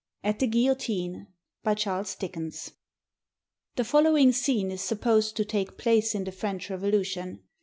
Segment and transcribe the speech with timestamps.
[0.23, 1.27] AT THE GUILLOTINE
[1.61, 2.71] BY CHARLES DICKENS
[3.75, 7.43] [The following scene is supposed to take place in the French Revolution.